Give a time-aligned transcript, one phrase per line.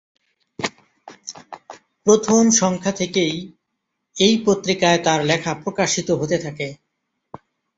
[2.05, 3.35] প্রথম সংখ্যা থেকেই
[4.17, 6.67] এই পত্রিকায় তার লেখা প্রকাশিত হতে থাকে।